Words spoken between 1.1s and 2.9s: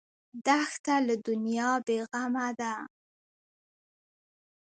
دنیا بېغمه ده.